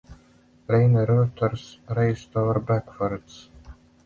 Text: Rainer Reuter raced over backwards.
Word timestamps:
Rainer 0.67 1.05
Reuter 1.05 1.51
raced 1.91 2.35
over 2.35 2.59
backwards. 2.59 3.49